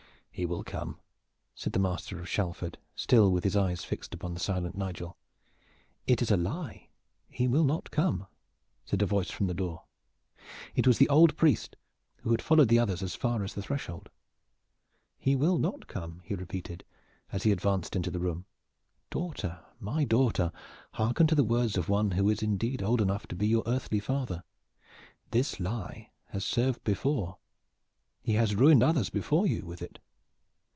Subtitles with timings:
[0.33, 0.97] "He will come,"
[1.53, 5.15] said the master of Shalford, still with his eyes fixed upon the silent Nigel.
[6.07, 6.87] "It is a lie;
[7.29, 8.25] he will not come,"
[8.83, 9.83] said a voice from the door.
[10.73, 11.75] It was the old priest,
[12.23, 14.09] who had followed the others as far as the threshold.
[15.19, 16.83] "He will not come," he repeated
[17.31, 18.45] as he advanced into the room.
[19.11, 20.51] "Daughter, my daughter,
[20.93, 23.99] hearken to the words of one who is indeed old enough to be your earthly
[23.99, 24.43] father.
[25.29, 27.37] This lie has served before.
[28.23, 29.99] He has ruined others before you with it.